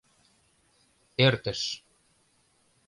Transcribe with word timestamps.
Эртыш 1.25 1.61